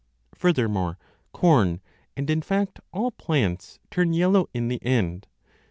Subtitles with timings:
[0.33, 0.97] Further more,
[1.31, 1.79] corn
[2.17, 5.27] and in fact all plants turn yellow in the end.